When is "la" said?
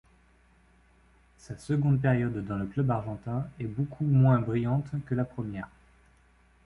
5.13-5.25